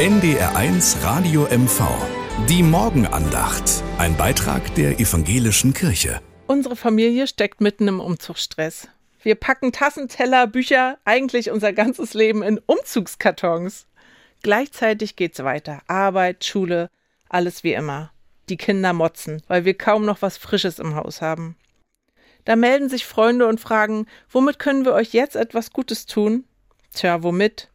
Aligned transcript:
NDR1 0.00 1.04
Radio 1.04 1.42
MV. 1.42 1.82
Die 2.48 2.62
Morgenandacht. 2.62 3.84
Ein 3.98 4.16
Beitrag 4.16 4.74
der 4.74 4.98
evangelischen 4.98 5.74
Kirche. 5.74 6.22
Unsere 6.46 6.74
Familie 6.74 7.26
steckt 7.26 7.60
mitten 7.60 7.86
im 7.86 8.00
Umzugsstress. 8.00 8.88
Wir 9.22 9.34
packen 9.34 9.72
Tassen, 9.72 10.08
Teller, 10.08 10.46
Bücher, 10.46 10.96
eigentlich 11.04 11.50
unser 11.50 11.74
ganzes 11.74 12.14
Leben 12.14 12.42
in 12.42 12.58
Umzugskartons. 12.64 13.88
Gleichzeitig 14.42 15.16
geht's 15.16 15.44
weiter. 15.44 15.82
Arbeit, 15.86 16.46
Schule, 16.46 16.88
alles 17.28 17.62
wie 17.62 17.74
immer. 17.74 18.10
Die 18.48 18.56
Kinder 18.56 18.94
motzen, 18.94 19.42
weil 19.48 19.66
wir 19.66 19.74
kaum 19.74 20.06
noch 20.06 20.22
was 20.22 20.38
Frisches 20.38 20.78
im 20.78 20.94
Haus 20.94 21.20
haben. 21.20 21.56
Da 22.46 22.56
melden 22.56 22.88
sich 22.88 23.04
Freunde 23.04 23.46
und 23.46 23.60
fragen, 23.60 24.06
womit 24.30 24.58
können 24.58 24.86
wir 24.86 24.94
euch 24.94 25.12
jetzt 25.12 25.36
etwas 25.36 25.74
Gutes 25.74 26.06
tun? 26.06 26.44
Tja, 26.90 27.22
womit? 27.22 27.69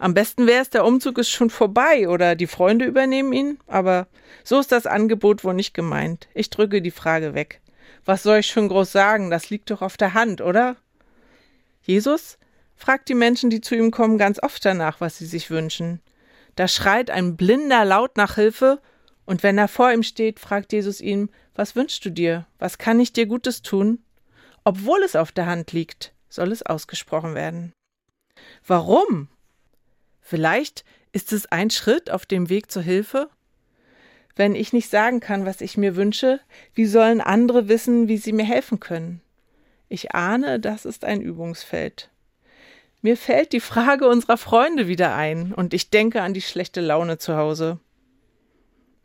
Am 0.00 0.14
besten 0.14 0.46
wäre 0.46 0.62
es, 0.62 0.70
der 0.70 0.86
Umzug 0.86 1.18
ist 1.18 1.28
schon 1.28 1.50
vorbei 1.50 2.08
oder 2.08 2.34
die 2.34 2.46
Freunde 2.46 2.86
übernehmen 2.86 3.34
ihn, 3.34 3.58
aber 3.66 4.06
so 4.42 4.58
ist 4.58 4.72
das 4.72 4.86
Angebot 4.86 5.44
wohl 5.44 5.52
nicht 5.52 5.74
gemeint. 5.74 6.26
Ich 6.32 6.48
drücke 6.48 6.80
die 6.80 6.90
Frage 6.90 7.34
weg. 7.34 7.60
Was 8.06 8.22
soll 8.22 8.38
ich 8.38 8.46
schon 8.46 8.68
groß 8.68 8.90
sagen? 8.90 9.30
Das 9.30 9.50
liegt 9.50 9.70
doch 9.70 9.82
auf 9.82 9.98
der 9.98 10.14
Hand, 10.14 10.40
oder? 10.40 10.76
Jesus 11.82 12.38
fragt 12.76 13.10
die 13.10 13.14
Menschen, 13.14 13.50
die 13.50 13.60
zu 13.60 13.76
ihm 13.76 13.90
kommen, 13.90 14.16
ganz 14.16 14.42
oft 14.42 14.64
danach, 14.64 15.02
was 15.02 15.18
sie 15.18 15.26
sich 15.26 15.50
wünschen. 15.50 16.00
Da 16.56 16.66
schreit 16.66 17.10
ein 17.10 17.36
Blinder 17.36 17.84
laut 17.84 18.16
nach 18.16 18.36
Hilfe, 18.36 18.80
und 19.26 19.42
wenn 19.42 19.58
er 19.58 19.68
vor 19.68 19.92
ihm 19.92 20.02
steht, 20.02 20.40
fragt 20.40 20.72
Jesus 20.72 21.02
ihn, 21.02 21.28
was 21.54 21.76
wünschst 21.76 22.02
du 22.06 22.10
dir? 22.10 22.46
Was 22.58 22.78
kann 22.78 23.00
ich 23.00 23.12
dir 23.12 23.26
Gutes 23.26 23.60
tun? 23.60 24.02
Obwohl 24.64 25.02
es 25.02 25.14
auf 25.14 25.30
der 25.30 25.44
Hand 25.44 25.72
liegt, 25.72 26.14
soll 26.30 26.52
es 26.52 26.62
ausgesprochen 26.62 27.34
werden. 27.34 27.74
Warum? 28.66 29.28
Vielleicht 30.20 30.84
ist 31.12 31.32
es 31.32 31.46
ein 31.46 31.70
Schritt 31.70 32.10
auf 32.10 32.26
dem 32.26 32.48
Weg 32.48 32.70
zur 32.70 32.82
Hilfe? 32.82 33.28
Wenn 34.36 34.54
ich 34.54 34.72
nicht 34.72 34.90
sagen 34.90 35.20
kann, 35.20 35.44
was 35.44 35.60
ich 35.60 35.76
mir 35.76 35.96
wünsche, 35.96 36.40
wie 36.74 36.86
sollen 36.86 37.20
andere 37.20 37.68
wissen, 37.68 38.08
wie 38.08 38.16
sie 38.16 38.32
mir 38.32 38.44
helfen 38.44 38.80
können? 38.80 39.20
Ich 39.88 40.14
ahne, 40.14 40.60
das 40.60 40.84
ist 40.84 41.04
ein 41.04 41.20
Übungsfeld. 41.20 42.10
Mir 43.02 43.16
fällt 43.16 43.52
die 43.52 43.60
Frage 43.60 44.06
unserer 44.06 44.36
Freunde 44.36 44.86
wieder 44.86 45.14
ein, 45.14 45.52
und 45.52 45.74
ich 45.74 45.90
denke 45.90 46.22
an 46.22 46.34
die 46.34 46.42
schlechte 46.42 46.80
Laune 46.80 47.18
zu 47.18 47.36
Hause. 47.36 47.80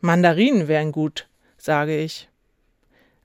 Mandarinen 0.00 0.68
wären 0.68 0.92
gut, 0.92 1.28
sage 1.56 1.98
ich. 1.98 2.28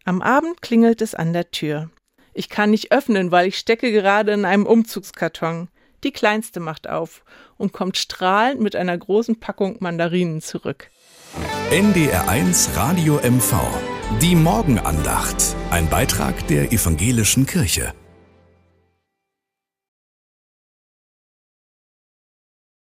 Am 0.06 0.22
Abend 0.22 0.62
klingelt 0.62 1.02
es 1.02 1.14
an 1.14 1.34
der 1.34 1.52
Tür. 1.52 1.92
Ich 2.34 2.50
kann 2.50 2.72
nicht 2.72 2.92
öffnen, 2.92 3.32
weil 3.32 3.48
ich 3.48 3.58
stecke 3.58 3.92
gerade 3.92 4.32
in 4.32 4.46
einem 4.46 4.66
Umzugskarton. 4.66 5.68
Die 6.04 6.12
kleinste 6.12 6.60
macht 6.60 6.90
auf 6.90 7.24
und 7.58 7.74
kommt 7.74 7.98
strahlend 7.98 8.62
mit 8.62 8.76
einer 8.76 8.98
großen 8.98 9.40
Packung 9.40 9.78
Mandarinen 9.80 10.42
zurück. 10.42 10.90
NDR1 11.70 12.76
Radio 12.76 13.20
MV. 13.24 13.56
Die 14.22 14.36
Morgenandacht. 14.36 15.56
Ein 15.70 15.90
Beitrag 15.90 16.48
der 16.48 16.74
evangelischen 16.74 17.46
Kirche. 17.46 17.94